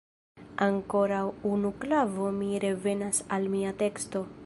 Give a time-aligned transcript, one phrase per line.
[0.67, 1.19] Ankoraŭ
[1.51, 4.29] unu klavo– mi revenas al mia teksto.